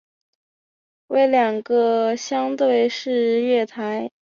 [1.09, 4.09] 为两个相对式月台。